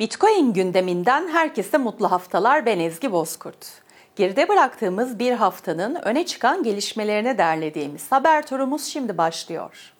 [0.00, 3.66] Bitcoin gündeminden herkese mutlu haftalar ben Ezgi Bozkurt.
[4.16, 9.92] Geride bıraktığımız bir haftanın öne çıkan gelişmelerini derlediğimiz haber turumuz şimdi başlıyor.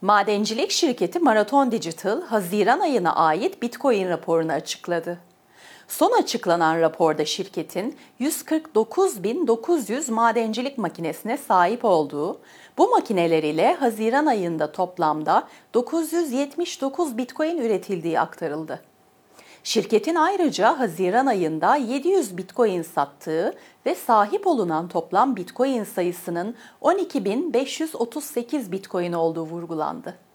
[0.00, 5.18] Madencilik şirketi Marathon Digital, Haziran ayına ait Bitcoin raporunu açıkladı.
[5.88, 12.38] Son açıklanan raporda şirketin 149.900 madencilik makinesine sahip olduğu,
[12.78, 18.82] bu makineler ile Haziran ayında toplamda 979 Bitcoin üretildiği aktarıldı.
[19.64, 23.54] Şirketin ayrıca Haziran ayında 700 Bitcoin sattığı
[23.86, 30.25] ve sahip olunan toplam Bitcoin sayısının 12.538 Bitcoin olduğu vurgulandı.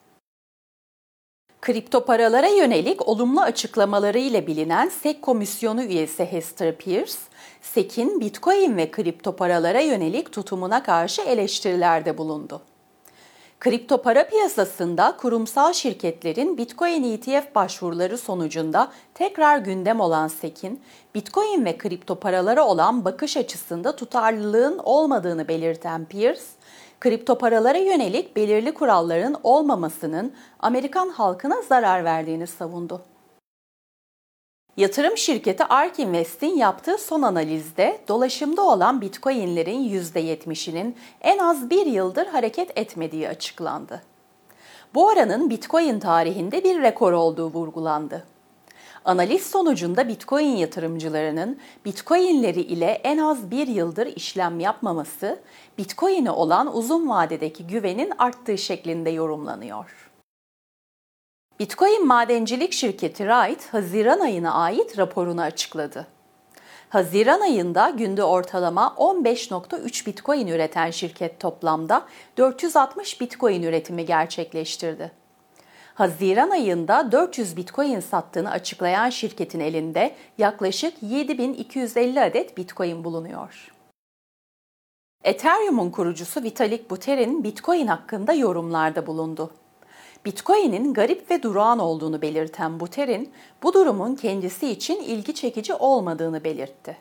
[1.62, 7.14] Kripto paralara yönelik olumlu açıklamaları ile bilinen SEC Komisyonu üyesi Hester Pierce,
[7.62, 12.62] SEC'in Bitcoin ve kripto paralara yönelik tutumuna karşı eleştirilerde bulundu.
[13.60, 20.82] Kripto para piyasasında kurumsal şirketlerin Bitcoin ETF başvuruları sonucunda tekrar gündem olan SEC'in
[21.16, 26.42] Bitcoin ve kripto paralara olan bakış açısında tutarlılığın olmadığını belirten Pierce,
[27.02, 33.02] kripto paralara yönelik belirli kuralların olmamasının Amerikan halkına zarar verdiğini savundu.
[34.78, 42.26] Yatırım şirketi ARK Invest'in yaptığı son analizde dolaşımda olan Bitcoin'lerin %70'inin en az bir yıldır
[42.26, 44.02] hareket etmediği açıklandı.
[44.94, 48.24] Bu oranın Bitcoin tarihinde bir rekor olduğu vurgulandı.
[49.06, 55.40] Analiz sonucunda Bitcoin yatırımcılarının Bitcoin'leri ile en az bir yıldır işlem yapmaması,
[55.78, 60.12] Bitcoin'e olan uzun vadedeki güvenin arttığı şeklinde yorumlanıyor.
[61.60, 66.08] Bitcoin madencilik şirketi Wright, Haziran ayına ait raporunu açıkladı.
[66.90, 72.06] Haziran ayında günde ortalama 15.3 Bitcoin üreten şirket toplamda
[72.38, 75.21] 460 Bitcoin üretimi gerçekleştirdi.
[75.94, 83.72] Haziran ayında 400 Bitcoin sattığını açıklayan şirketin elinde yaklaşık 7250 adet Bitcoin bulunuyor.
[85.24, 89.52] Ethereum'un kurucusu Vitalik Buterin Bitcoin hakkında yorumlarda bulundu.
[90.26, 93.32] Bitcoin'in garip ve durağan olduğunu belirten Buterin,
[93.64, 96.98] bu durumun kendisi için ilgi çekici olmadığını belirtti.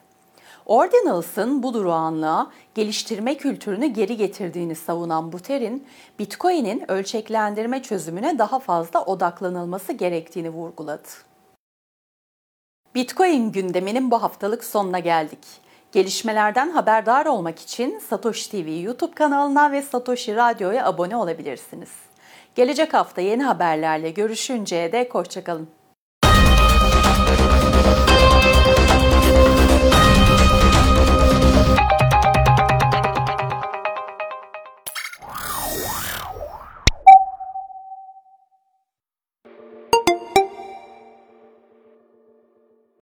[0.67, 5.87] Ordinals'ın bu durağanlığa geliştirme kültürünü geri getirdiğini savunan Buterin,
[6.19, 11.09] Bitcoin'in ölçeklendirme çözümüne daha fazla odaklanılması gerektiğini vurguladı.
[12.95, 15.39] Bitcoin gündeminin bu haftalık sonuna geldik.
[15.93, 21.91] Gelişmelerden haberdar olmak için Satoshi TV YouTube kanalına ve Satoshi Radyo'ya abone olabilirsiniz.
[22.55, 25.80] Gelecek hafta yeni haberlerle görüşünceye dek hoşçakalın.